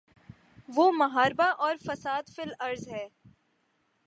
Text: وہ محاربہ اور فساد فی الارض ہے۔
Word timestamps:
وہ 0.69 0.91
محاربہ 0.91 1.47
اور 1.57 1.75
فساد 1.85 2.35
فی 2.35 2.41
الارض 2.41 2.87
ہے۔ 2.87 3.07